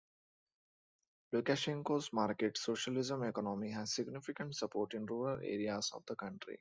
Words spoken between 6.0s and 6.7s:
the country.